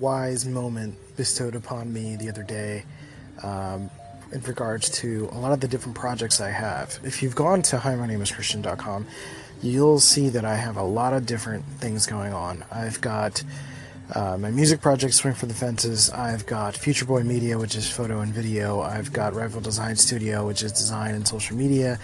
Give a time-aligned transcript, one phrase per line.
[0.00, 2.84] Wise moment bestowed upon me the other day
[3.42, 3.90] um,
[4.32, 6.98] in regards to a lot of the different projects I have.
[7.02, 9.06] If you've gone to HiMyNameIsChristian.com,
[9.62, 12.64] you'll see that I have a lot of different things going on.
[12.70, 13.42] I've got
[14.14, 16.10] uh, my music project, Swing for the Fences.
[16.10, 18.80] I've got Future Boy Media, which is photo and video.
[18.80, 21.98] I've got Rival Design Studio, which is design and social media.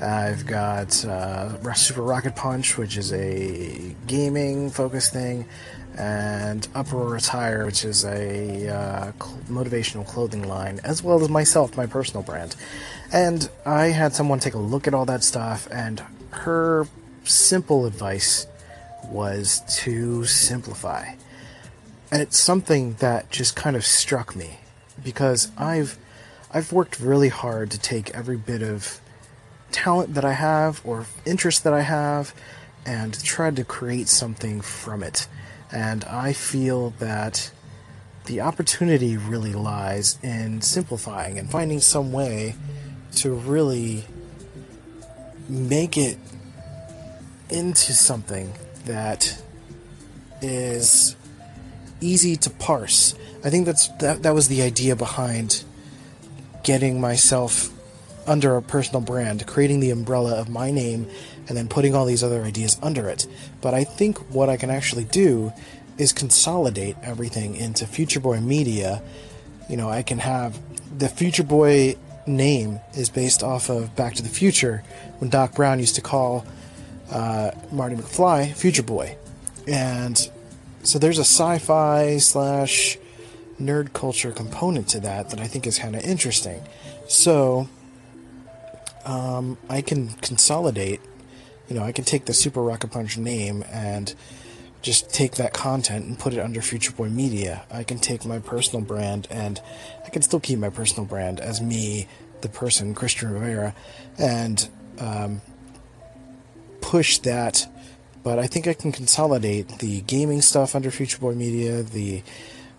[0.00, 5.44] I've got uh, Super Rocket Punch, which is a gaming focused thing,
[5.98, 9.12] and Uproar Retire, which is a uh,
[9.50, 12.56] motivational clothing line, as well as myself, my personal brand.
[13.12, 16.86] And I had someone take a look at all that stuff, and her
[17.24, 18.46] simple advice
[19.04, 21.14] was to simplify.
[22.10, 24.60] And it's something that just kind of struck me
[25.02, 25.96] because I've
[26.52, 29.00] I've worked really hard to take every bit of
[29.70, 32.34] talent that I have or interest that I have
[32.84, 35.28] and tried to create something from it.
[35.70, 37.52] And I feel that
[38.24, 42.56] the opportunity really lies in simplifying and finding some way
[43.16, 44.04] to really
[45.48, 46.18] make it
[47.48, 48.52] into something
[48.86, 49.40] that
[50.42, 51.16] is
[52.00, 53.14] easy to parse.
[53.44, 55.64] I think that's that, that was the idea behind
[56.62, 57.70] getting myself
[58.26, 61.08] under a personal brand, creating the umbrella of my name
[61.48, 63.26] and then putting all these other ideas under it.
[63.60, 65.52] But I think what I can actually do
[65.98, 69.02] is consolidate everything into Future Boy Media.
[69.68, 70.58] You know, I can have
[70.96, 74.82] the Future Boy name is based off of Back to the Future
[75.18, 76.46] when Doc Brown used to call
[77.10, 79.16] uh, Marty McFly Future Boy.
[79.66, 80.30] And
[80.82, 82.98] so there's a sci-fi slash
[83.60, 86.62] nerd culture component to that that I think is kind of interesting.
[87.08, 87.68] So
[89.04, 91.00] um, I can consolidate.
[91.68, 94.14] You know, I can take the Super Rocket Punch name and
[94.82, 97.64] just take that content and put it under Future Boy Media.
[97.70, 99.60] I can take my personal brand and
[100.04, 102.08] I can still keep my personal brand as me,
[102.40, 103.74] the person, Christian Rivera,
[104.18, 105.42] and um,
[106.80, 107.66] push that
[108.22, 112.22] but I think I can consolidate the gaming stuff under Future Boy Media, the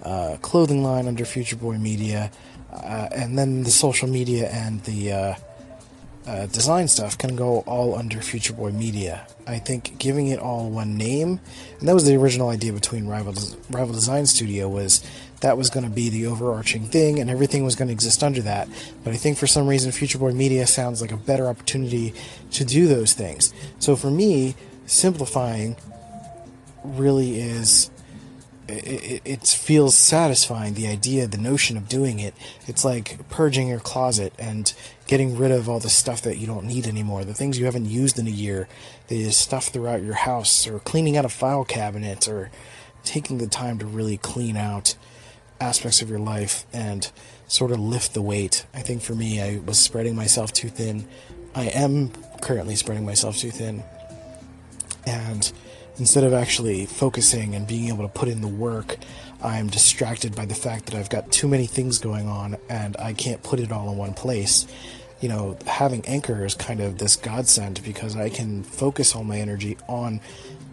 [0.03, 2.31] uh, clothing line under Future Boy Media,
[2.71, 5.35] uh, and then the social media and the uh,
[6.27, 9.27] uh design stuff can go all under Future Boy Media.
[9.47, 11.39] I think giving it all one name,
[11.79, 13.33] and that was the original idea between Rival
[13.69, 15.03] Rival Design Studio was
[15.41, 18.41] that was going to be the overarching thing, and everything was going to exist under
[18.41, 18.69] that.
[19.03, 22.13] But I think for some reason, Future Boy Media sounds like a better opportunity
[22.51, 23.53] to do those things.
[23.79, 24.55] So for me,
[24.91, 25.77] simplifying
[26.83, 27.89] really is
[28.67, 32.33] it, it, feels satisfying the idea the notion of doing it.
[32.67, 34.73] It's like purging your closet and
[35.07, 37.85] getting rid of all the stuff that you don't need anymore the things you haven't
[37.85, 38.69] used in a year
[39.07, 42.49] the stuff throughout your house or cleaning out a file cabinet or
[43.03, 44.95] taking the time to really clean out
[45.59, 47.11] aspects of your life and
[47.47, 48.65] sort of lift the weight.
[48.73, 51.07] I think for me i was spreading myself too thin.
[51.53, 53.83] I am currently spreading myself too thin
[55.05, 55.51] and
[55.97, 58.97] instead of actually focusing and being able to put in the work,
[59.43, 63.13] I'm distracted by the fact that I've got too many things going on and I
[63.13, 64.67] can't put it all in one place.
[65.19, 69.37] You know, having Anchor is kind of this godsend because I can focus all my
[69.37, 70.21] energy on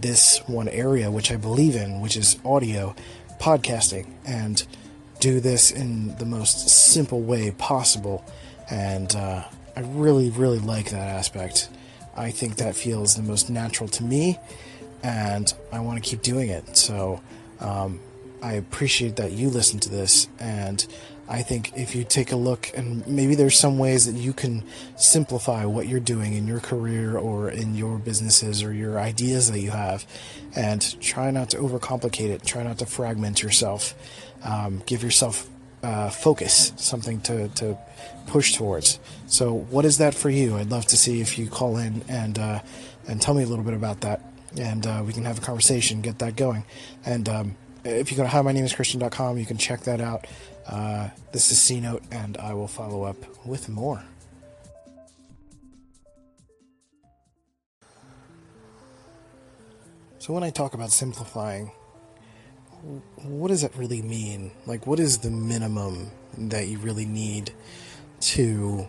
[0.01, 2.95] this one area, which I believe in, which is audio,
[3.39, 4.67] podcasting, and
[5.21, 8.25] do this in the most simple way possible.
[8.71, 9.45] And uh,
[9.77, 11.69] I really, really like that aspect.
[12.19, 14.39] I think that feels the most natural to me,
[15.03, 16.77] and I want to keep doing it.
[16.77, 17.21] So
[17.61, 18.01] um,
[18.43, 20.85] I appreciate that you listen to this, and
[21.29, 24.65] I think if you take a look, and maybe there's some ways that you can
[24.97, 29.61] simplify what you're doing in your career or in your businesses or your ideas that
[29.61, 30.07] you have,
[30.57, 32.45] and try not to overcomplicate it.
[32.45, 33.95] Try not to fragment yourself.
[34.43, 35.49] Um, give yourself
[35.83, 37.79] uh, focus, something to, to
[38.27, 38.99] push towards.
[39.27, 40.57] So, what is that for you?
[40.57, 42.61] I'd love to see if you call in and uh,
[43.07, 44.21] and tell me a little bit about that,
[44.57, 46.65] and uh, we can have a conversation, get that going.
[47.05, 50.27] And um, if you go to himynameschristian.com, you can check that out.
[50.67, 53.17] Uh, this is C Note, and I will follow up
[53.47, 54.03] with more.
[60.19, 61.71] So, when I talk about simplifying,
[63.23, 64.53] what does that really mean?
[64.67, 67.53] Like, what is the minimum that you really need
[68.21, 68.89] to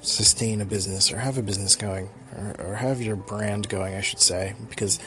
[0.00, 4.00] sustain a business or have a business going or, or have your brand going, I
[4.00, 4.98] should say, because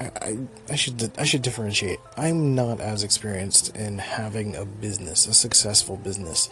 [0.00, 0.38] I, I,
[0.70, 1.98] I, should I should differentiate.
[2.16, 6.48] I'm not as experienced in having a business, a successful business.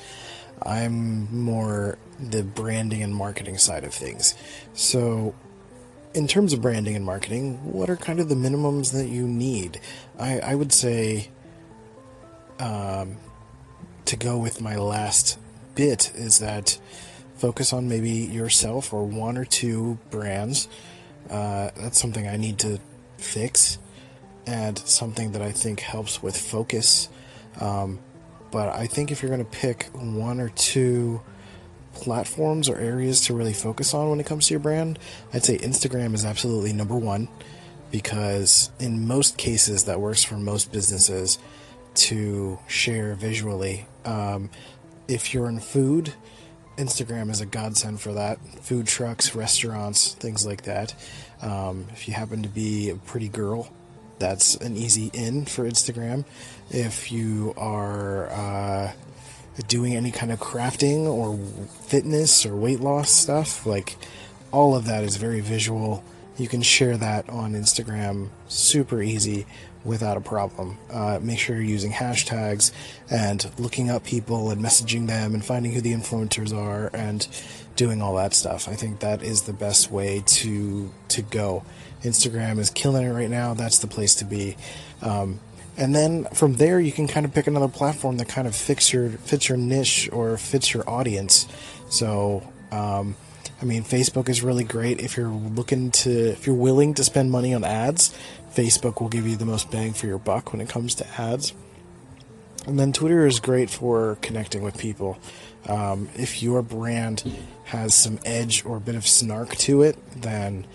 [0.63, 4.35] I'm more the branding and marketing side of things.
[4.73, 5.35] So
[6.17, 9.79] in terms of branding and marketing, what are kind of the minimums that you need?
[10.19, 11.29] I, I would say
[12.59, 13.19] um,
[14.07, 15.39] to go with my last
[15.75, 16.81] bit is that
[17.37, 20.69] focus on maybe yourself or one or two brands.
[21.29, 22.81] Uh, that's something I need to
[23.19, 23.77] fix
[24.47, 27.11] and something that I think helps with focus.
[27.61, 27.99] Um,
[28.51, 31.21] but I think if you're going to pick one or two
[32.01, 34.99] platforms or areas to really focus on when it comes to your brand,
[35.33, 37.29] I'd say Instagram is absolutely number one
[37.91, 41.39] because in most cases that works for most businesses
[41.95, 43.87] to share visually.
[44.05, 44.51] Um,
[45.09, 46.13] if you're in food,
[46.77, 48.39] Instagram is a godsend for that.
[48.63, 50.95] Food trucks, restaurants, things like that.
[51.43, 53.71] Um, if you happen to be a pretty girl,
[54.19, 56.25] that's an easy in for Instagram.
[56.71, 58.93] If you are uh,
[59.69, 61.39] doing any kind of crafting or
[61.83, 63.97] fitness or weight loss stuff, like
[64.53, 66.05] all of that is very visual.
[66.37, 69.47] You can share that on Instagram super easy
[69.85, 70.77] without a problem.
[70.91, 72.73] Uh, make sure you're using hashtags
[73.09, 77.27] and looking up people and messaging them and finding who the influencers are and
[77.77, 78.69] doing all that stuff.
[78.69, 81.65] I think that is the best way to to go.
[82.03, 83.55] Instagram is killing it right now.
[83.55, 84.57] That's the place to be.
[85.03, 85.41] Um,
[85.77, 88.93] and then from there, you can kind of pick another platform that kind of fits
[88.93, 91.47] your fits your niche or fits your audience.
[91.91, 92.43] So,
[92.73, 93.17] um,
[93.61, 97.31] I mean, Facebook is really great if you're looking to if you're willing to spend
[97.31, 98.17] money on ads.
[98.55, 101.53] Facebook will give you the most bang for your buck when it comes to ads.
[102.67, 105.19] And then Twitter is great for connecting with people.
[105.69, 107.23] Um, if your brand
[107.65, 110.67] has some edge or a bit of snark to it, then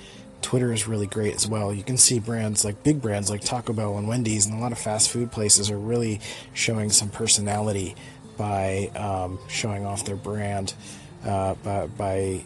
[0.42, 1.74] Twitter is really great as well.
[1.74, 4.72] You can see brands like big brands like Taco Bell and Wendy's and a lot
[4.72, 6.20] of fast food places are really
[6.54, 7.96] showing some personality
[8.38, 10.74] by um, showing off their brand,
[11.26, 12.44] uh, by, by,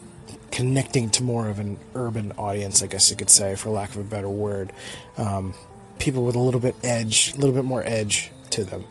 [0.50, 3.98] connecting to more of an urban audience, I guess you could say, for lack of
[3.98, 4.72] a better word.
[5.18, 5.54] Um,
[5.98, 8.84] people with a little bit edge, a little bit more edge to them,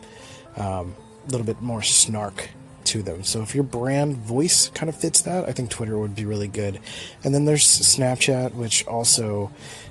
[0.56, 0.94] um,
[1.26, 2.50] a little bit more snark
[2.86, 3.24] to them.
[3.24, 6.48] So if your brand voice kind of fits that, I think Twitter would be really
[6.48, 6.80] good.
[7.22, 9.50] And then there's Snapchat, which also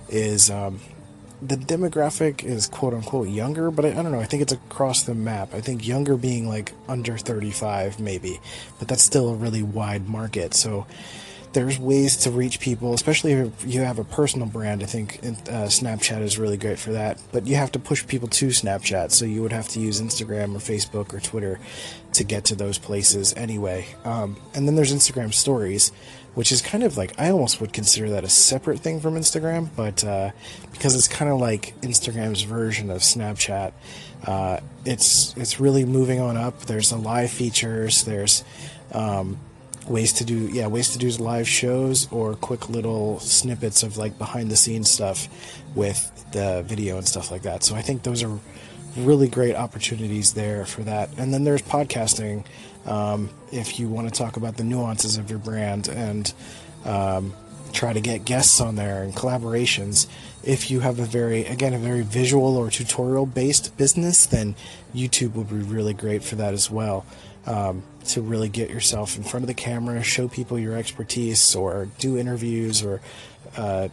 [0.09, 0.80] is um,
[1.42, 4.19] the demographic is quote unquote younger, but I, I, don't know.
[4.19, 5.53] I think it's across the map.
[5.53, 8.39] I think younger being like under 35, maybe,
[8.80, 10.53] but that's still a really wide market.
[10.53, 10.88] So
[11.56, 14.84] there's ways to reach people, especially if you have a personal brand.
[14.84, 17.18] I think uh, Snapchat is really great for that.
[17.31, 20.54] But you have to push people to Snapchat, so you would have to use Instagram
[20.54, 21.57] or Facebook or Twitter
[22.12, 23.88] to get to those places anyway.
[24.04, 25.94] Um, and then there's Instagram Stories,
[26.34, 29.69] which is kind of like I almost would consider that a separate thing from Instagram,
[29.78, 30.31] but uh,
[30.74, 33.72] because it's kind of like Instagram's version of Snapchat.
[34.25, 36.66] Uh, it's it's really moving on up.
[36.66, 38.04] There's the live features.
[38.04, 38.44] There's
[38.92, 39.40] um,
[39.88, 44.18] ways to do yeah ways to do live shows or quick little snippets of like
[44.18, 45.28] behind the scenes stuff
[45.76, 47.64] with the video and stuff like that.
[47.64, 48.40] So i think those are
[48.98, 51.10] really great opportunities there for that.
[51.18, 52.46] And then there's podcasting
[52.86, 56.34] um, if you want to talk about the nuances of your brand and
[56.86, 57.34] um,
[57.74, 60.08] try to get guests on there and collaborations
[60.45, 64.56] if you have a very again a very visual or tutorial based business then
[64.94, 67.06] youtube would be really great for that as well
[67.47, 71.87] um, to really get yourself in front of the camera, show people your expertise, or
[71.99, 73.02] do interviews, or
[73.57, 73.87] uh,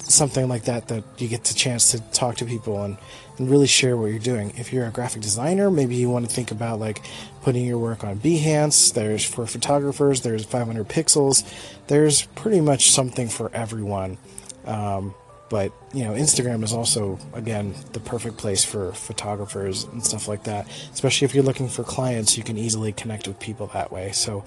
[0.00, 2.98] something like that that you get the chance to talk to people and,
[3.38, 4.52] and really share what you're doing.
[4.56, 7.00] If you're a graphic designer, maybe you want to think about like
[7.42, 8.92] putting your work on Behance.
[8.92, 11.44] There's for photographers, there's 500 pixels.
[11.86, 14.18] There's pretty much something for everyone.
[14.66, 15.14] Um,
[15.54, 20.42] but you know, Instagram is also again the perfect place for photographers and stuff like
[20.42, 20.66] that.
[20.92, 24.10] Especially if you're looking for clients, you can easily connect with people that way.
[24.10, 24.44] So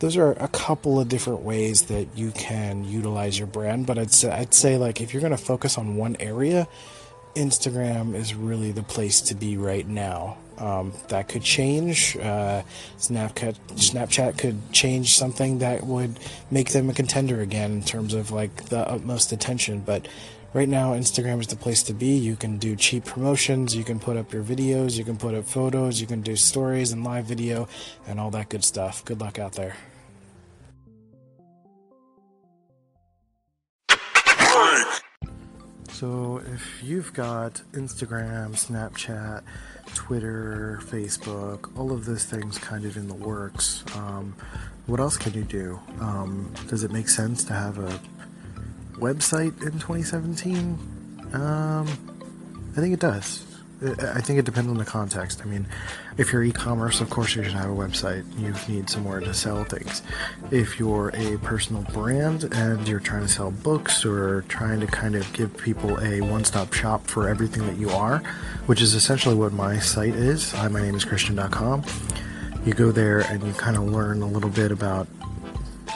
[0.00, 3.86] those are a couple of different ways that you can utilize your brand.
[3.86, 6.66] But I'd say, I'd say like if you're going to focus on one area,
[7.36, 10.38] Instagram is really the place to be right now.
[10.58, 12.16] Um, that could change.
[12.16, 12.62] Uh,
[12.98, 16.18] Snapchat, Snapchat could change something that would
[16.50, 19.80] make them a contender again in terms of like the utmost attention.
[19.80, 20.06] But
[20.54, 22.16] right now, Instagram is the place to be.
[22.16, 23.74] You can do cheap promotions.
[23.74, 24.96] You can put up your videos.
[24.96, 26.00] You can put up photos.
[26.00, 27.68] You can do stories and live video
[28.06, 29.04] and all that good stuff.
[29.04, 29.76] Good luck out there.
[36.02, 39.42] So, if you've got Instagram, Snapchat,
[39.94, 44.34] Twitter, Facebook, all of those things kind of in the works, um,
[44.86, 45.78] what else can you do?
[46.00, 48.00] Um, does it make sense to have a
[48.94, 50.76] website in 2017?
[51.34, 51.86] Um,
[52.76, 53.51] I think it does.
[53.84, 55.40] I think it depends on the context.
[55.42, 55.66] I mean,
[56.16, 58.24] if you're e-commerce, of course you should have a website.
[58.38, 60.02] You need somewhere to sell things.
[60.50, 65.16] If you're a personal brand and you're trying to sell books or trying to kind
[65.16, 68.18] of give people a one-stop shop for everything that you are,
[68.66, 70.52] which is essentially what my site is.
[70.52, 71.82] Hi, my name is Christian.com.
[72.64, 75.08] You go there and you kind of learn a little bit about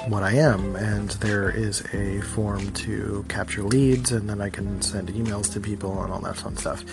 [0.08, 4.82] what I am, and there is a form to capture leads, and then I can
[4.82, 6.84] send emails to people and all that fun stuff.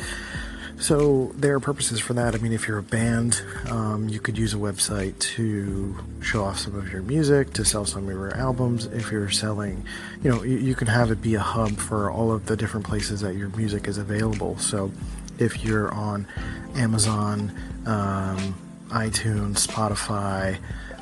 [0.79, 2.35] So there are purposes for that.
[2.35, 6.59] I mean, if you're a band, um, you could use a website to show off
[6.59, 8.85] some of your music, to sell some of your albums.
[8.87, 9.85] If you're selling,
[10.23, 12.85] you know, you, you can have it be a hub for all of the different
[12.85, 14.57] places that your music is available.
[14.57, 14.91] So
[15.39, 16.27] if you're on
[16.75, 17.51] Amazon,
[17.85, 18.55] um,
[18.89, 20.57] iTunes, Spotify,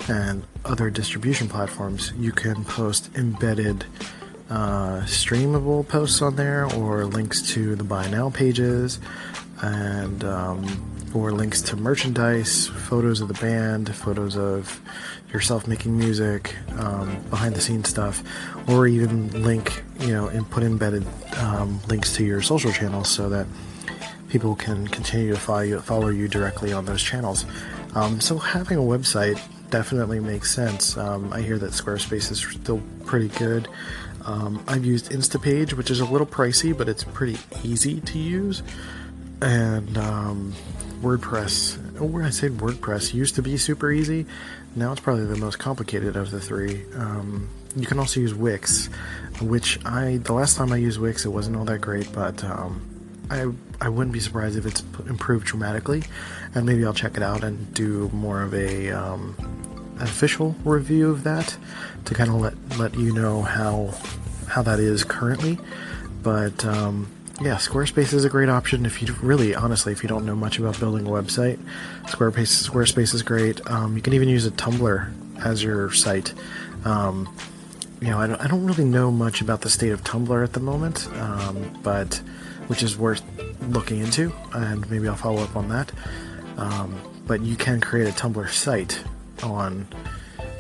[0.08, 3.86] and other distribution platforms, you can post embedded
[4.52, 9.00] uh, streamable posts on there or links to the buy now pages
[9.62, 14.82] and um, or links to merchandise, photos of the band, photos of
[15.32, 18.24] yourself making music, um, behind the scenes stuff,
[18.68, 21.06] or even link, you know, and put embedded
[21.38, 23.48] um, links to your social channels so that
[24.28, 27.46] people can continue to follow you, follow you directly on those channels.
[27.96, 30.98] Um, so having a website definitely makes sense.
[30.98, 33.68] Um, I hear that Squarespace is still pretty good.
[34.26, 38.64] Um, I've used Instapage, which is a little pricey, but it's pretty easy to use.
[39.42, 40.54] And um,
[41.02, 44.26] WordPress, where I said WordPress used to be super easy.
[44.76, 46.84] Now it's probably the most complicated of the three.
[46.96, 48.88] Um, you can also use Wix,
[49.42, 52.82] which I the last time I used Wix, it wasn't all that great, but um,
[53.30, 53.48] I
[53.80, 56.04] I wouldn't be surprised if it's improved dramatically,
[56.54, 59.36] and maybe I'll check it out and do more of a um,
[60.00, 61.58] official review of that
[62.06, 63.94] to kind of let let you know how
[64.48, 65.58] how that is currently.
[66.24, 70.26] But um, yeah, Squarespace is a great option if you really, honestly, if you don't
[70.26, 71.58] know much about building a website.
[72.04, 73.66] Squarespace Squarespace is great.
[73.70, 76.34] Um, you can even use a Tumblr as your site.
[76.86, 77.34] Um,
[78.00, 80.54] you know, I don't, I don't, really know much about the state of Tumblr at
[80.54, 82.16] the moment, um, but
[82.68, 83.24] which is worth
[83.70, 85.92] looking into, and maybe I'll follow up on that.
[86.58, 89.04] Um, but you can create a Tumblr site
[89.44, 89.88] on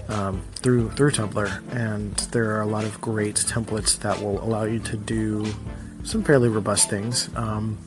[0.10, 4.63] um, through through Tumblr, and there are a lot of great templates that will allow
[4.63, 5.46] you to do
[6.03, 7.29] some fairly robust things.
[7.36, 7.77] Um,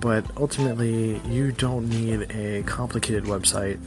[0.00, 3.78] but ultimately, you don't need a complicated website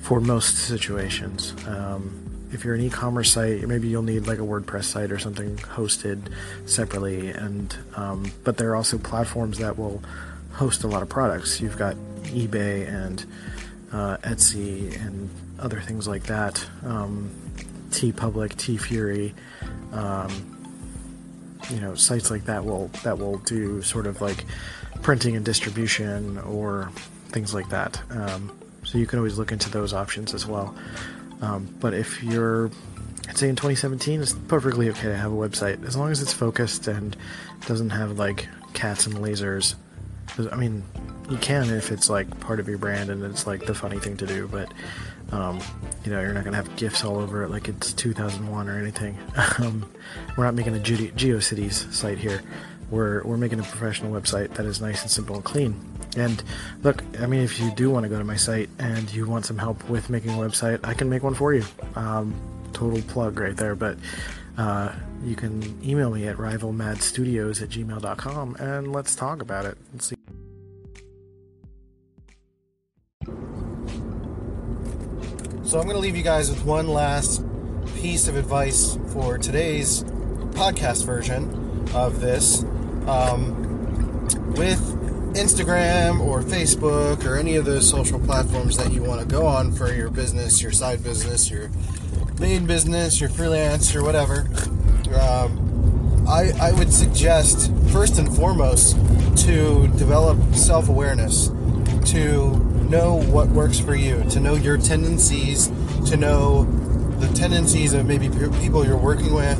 [0.00, 1.54] for most situations.
[1.66, 5.56] Um, if you're an e-commerce site, maybe you'll need like a WordPress site or something
[5.58, 6.32] hosted
[6.66, 7.30] separately.
[7.30, 10.02] And um, but there are also platforms that will
[10.52, 11.60] host a lot of products.
[11.60, 11.94] You've got
[12.24, 13.24] eBay and
[13.92, 15.30] uh, Etsy and
[15.60, 16.64] other things like that.
[16.84, 17.30] Um,
[18.16, 19.34] Public, TeeFury,
[19.92, 20.30] um,
[21.70, 24.44] you know, sites like that will that will do sort of like
[25.02, 26.90] printing and distribution or
[27.28, 28.00] things like that.
[28.10, 30.74] Um, so you can always look into those options as well.
[31.42, 32.70] Um, but if you're,
[33.28, 36.32] I'd say in 2017, it's perfectly okay to have a website as long as it's
[36.32, 37.16] focused and
[37.66, 39.74] doesn't have like cats and lasers.
[40.50, 40.82] I mean,
[41.28, 44.16] you can if it's like part of your brand and it's like the funny thing
[44.18, 44.72] to do, but
[45.32, 45.60] um,
[46.04, 49.18] you know, you're not gonna have gifs all over it like it's 2001 or anything.
[49.58, 49.90] Um,
[50.36, 52.42] we're not making a Ge- GeoCities site here.
[52.90, 55.78] We're we're making a professional website that is nice and simple and clean.
[56.16, 56.42] And
[56.82, 59.44] look, I mean, if you do want to go to my site and you want
[59.44, 61.64] some help with making a website, I can make one for you.
[61.94, 62.34] Um,
[62.72, 63.96] total plug right there, but.
[64.58, 64.92] Uh,
[65.24, 69.78] you can email me at rivalmadstudios at gmail.com and let's talk about it.
[69.92, 70.19] Let's see.
[75.70, 77.44] So I'm going to leave you guys with one last
[77.94, 80.02] piece of advice for today's
[80.50, 82.64] podcast version of this.
[83.06, 84.80] Um, with
[85.34, 89.70] Instagram or Facebook or any of those social platforms that you want to go on
[89.70, 91.70] for your business, your side business, your
[92.40, 94.48] main business, your freelance, or whatever,
[95.20, 98.96] um, I, I would suggest first and foremost
[99.46, 101.46] to develop self awareness,
[102.06, 105.68] to know what works for you, to know your tendencies,
[106.10, 106.64] to know
[107.20, 109.58] the tendencies of maybe people you're working with,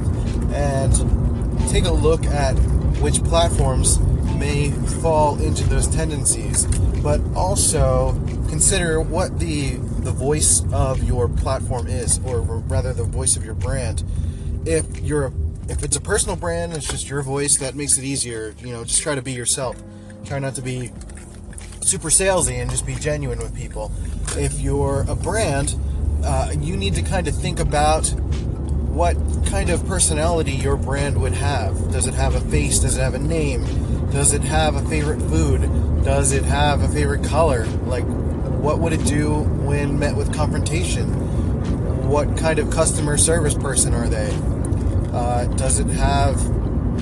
[0.53, 0.93] and
[1.71, 2.55] take a look at
[3.01, 3.99] which platforms
[4.37, 4.71] may
[5.03, 6.67] fall into those tendencies,
[7.03, 8.13] but also
[8.49, 13.55] consider what the the voice of your platform is, or rather the voice of your
[13.55, 14.03] brand.
[14.65, 15.33] If you're a,
[15.69, 18.55] if it's a personal brand, it's just your voice that makes it easier.
[18.61, 19.77] You know, just try to be yourself.
[20.25, 20.91] Try not to be
[21.91, 23.91] super salesy and just be genuine with people.
[24.37, 25.75] If you're a brand,
[26.25, 28.07] uh, you need to kind of think about
[28.91, 29.17] what
[29.47, 31.91] kind of personality your brand would have.
[31.91, 32.79] Does it have a face?
[32.79, 33.65] Does it have a name?
[34.13, 35.63] Does it have a favorite food?
[36.05, 37.67] Does it have a favorite color?
[37.87, 41.09] Like, what would it do when met with confrontation?
[42.09, 44.31] What kind of customer service person are they?
[45.13, 46.37] Uh, does it have?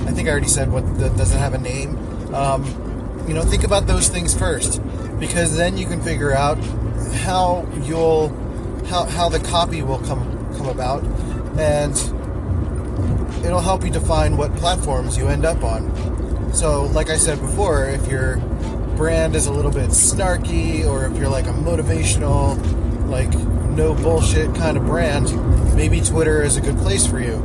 [0.07, 0.97] I think I already said what.
[0.97, 1.95] The, does it have a name?
[2.33, 2.88] Um,
[3.29, 4.81] you know, think about those things first,
[5.19, 6.57] because then you can figure out
[7.13, 8.29] how you'll
[8.87, 10.25] how, how the copy will come
[10.57, 11.03] come about,
[11.59, 11.95] and
[13.45, 16.51] it'll help you define what platforms you end up on.
[16.55, 18.37] So, like I said before, if your
[18.97, 22.57] brand is a little bit snarky, or if you're like a motivational,
[23.09, 23.31] like
[23.77, 27.35] no bullshit kind of brand, maybe Twitter is a good place for you.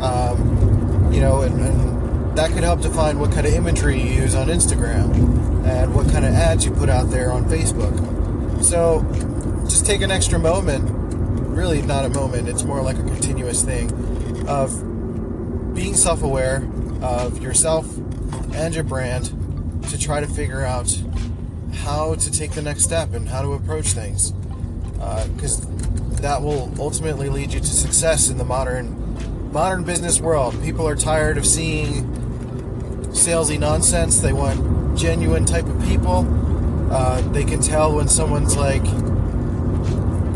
[0.00, 1.91] Um, you know, and, and
[2.34, 6.24] that could help define what kind of imagery you use on Instagram and what kind
[6.24, 8.64] of ads you put out there on Facebook.
[8.64, 9.04] So,
[9.68, 10.88] just take an extra moment,
[11.48, 13.90] really not a moment, it's more like a continuous thing
[14.48, 16.68] of being self aware
[17.02, 17.86] of yourself
[18.54, 19.32] and your brand
[19.90, 21.02] to try to figure out
[21.74, 24.32] how to take the next step and how to approach things.
[24.92, 25.68] Because uh,
[26.20, 29.00] that will ultimately lead you to success in the modern
[29.52, 30.60] modern business world.
[30.62, 32.21] People are tired of seeing
[33.12, 34.20] salesy nonsense.
[34.20, 36.26] They want genuine type of people.
[36.90, 38.84] Uh, they can tell when someone's like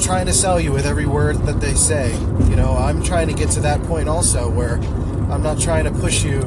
[0.01, 2.13] trying to sell you with every word that they say.
[2.49, 4.75] You know, I'm trying to get to that point also where
[5.31, 6.41] I'm not trying to push you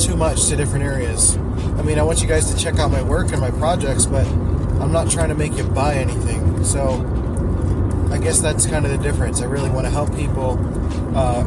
[0.00, 1.36] too much to different areas.
[1.78, 4.26] I mean, I want you guys to check out my work and my projects, but
[4.26, 6.64] I'm not trying to make you buy anything.
[6.64, 7.08] So
[8.10, 9.40] I guess that's kind of the difference.
[9.40, 10.58] I really want to help people
[11.16, 11.44] uh,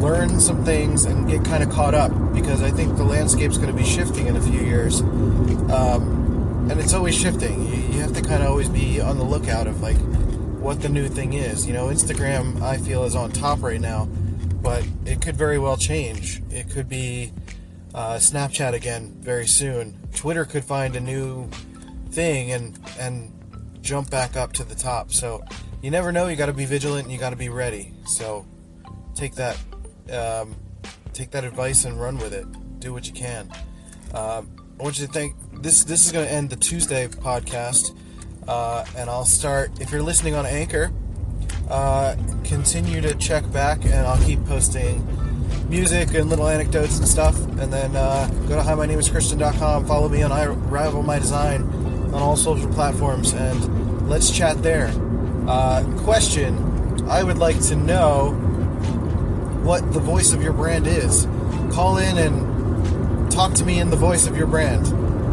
[0.00, 3.70] learn some things and get kind of caught up because I think the landscape's going
[3.70, 5.00] to be shifting in a few years.
[5.00, 7.66] Um, and it's always shifting.
[7.66, 9.98] You, you have to kind of always be on the lookout of like
[10.58, 11.66] what the new thing is.
[11.66, 14.08] You know, Instagram, I feel, is on top right now
[14.62, 16.40] but it could very well change.
[16.50, 17.32] It could be
[17.94, 19.98] uh, Snapchat again very soon.
[20.14, 21.50] Twitter could find a new
[22.10, 23.32] thing and and
[23.82, 25.12] jump back up to the top.
[25.12, 25.44] So
[25.82, 26.28] you never know.
[26.28, 27.92] You got to be vigilant and you got to be ready.
[28.06, 28.46] So
[29.14, 29.58] take that
[30.10, 30.54] um,
[31.12, 32.46] take that advice and run with it.
[32.80, 33.50] Do what you can.
[34.14, 35.84] Um, I want you to think this.
[35.84, 37.96] This is going to end the Tuesday podcast,
[38.48, 39.80] uh, and I'll start.
[39.80, 40.92] If you're listening on Anchor,
[41.70, 45.06] uh, continue to check back, and I'll keep posting
[45.68, 47.38] music and little anecdotes and stuff.
[47.58, 49.86] And then uh, go to himynameschristian.com.
[49.86, 54.90] Follow me on I Rival My Design on all social platforms, and let's chat there.
[55.46, 58.41] Uh, question: I would like to know
[59.62, 61.26] what the voice of your brand is.
[61.72, 64.86] Call in and talk to me in the voice of your brand.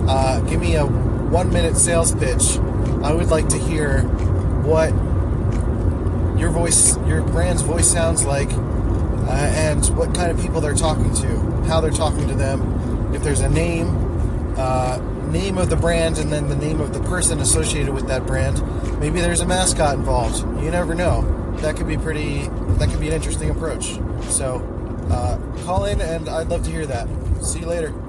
[0.10, 2.58] Uh, give me a one-minute sales pitch.
[3.04, 4.02] I would like to hear
[4.64, 4.90] what
[6.40, 11.14] your voice, your brand's voice sounds like, uh, and what kind of people they're talking
[11.16, 13.14] to, how they're talking to them.
[13.14, 13.88] If there's a name,
[14.58, 14.98] uh,
[15.30, 18.62] name of the brand, and then the name of the person associated with that brand.
[19.00, 20.40] Maybe there's a mascot involved.
[20.64, 21.22] You never know.
[21.58, 22.50] That could be pretty.
[22.80, 24.00] That could be an interesting approach.
[24.30, 24.66] So,
[25.12, 27.08] uh, call in, and I'd love to hear that.
[27.44, 28.09] See you later.